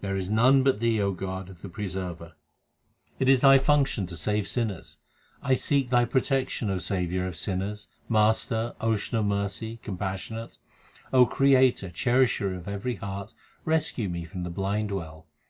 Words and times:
There 0.00 0.16
is 0.16 0.30
none 0.30 0.62
but 0.62 0.80
Thee, 0.80 0.98
O 1.02 1.12
God, 1.12 1.58
the 1.58 1.68
Preserver. 1.68 2.32
It 3.18 3.28
is 3.28 3.42
Thy 3.42 3.58
function 3.58 4.06
to 4.06 4.16
save 4.16 4.48
sinners. 4.48 4.96
1 5.42 5.56
seek 5.56 5.90
Thy 5.90 6.06
protection, 6.06 6.70
O 6.70 6.78
Saviour 6.78 7.26
of 7.26 7.36
sinners, 7.36 7.88
Master, 8.08 8.74
Ocean 8.80 9.18
of 9.18 9.26
mercy, 9.26 9.76
compassionate: 9.82 10.56
O 11.12 11.26
Creator, 11.26 11.90
Cherisher 11.90 12.54
of 12.54 12.66
every 12.66 12.94
heart, 12.94 13.34
rescue 13.66 14.08
me 14.08 14.24
from 14.24 14.42
the 14.42 14.48
blind 14.48 14.90
well. 14.90 15.26